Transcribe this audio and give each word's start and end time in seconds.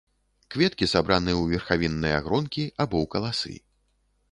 Кветкі 0.53 0.87
сабраны 0.93 1.31
ў 1.41 1.51
верхавінныя 1.51 2.17
гронкі 2.29 2.65
або 2.83 2.95
ў 3.05 3.13
каласы. 3.17 3.55